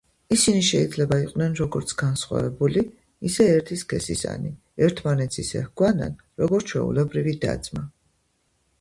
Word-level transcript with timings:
ისინი 0.35 0.61
შეიძლება 0.69 1.19
იყვნენ 1.25 1.53
როგორც 1.59 1.93
განსხვავებული, 2.03 2.83
ისე 3.31 3.47
ერთი 3.59 3.79
სქესისანი, 3.83 4.53
ერთმანეთს 4.89 5.45
ისე 5.47 5.65
ჰგვანან, 5.69 6.21
როგორც 6.45 6.71
ჩვეულებრივი 6.77 7.41
და-ძმა. 7.47 7.89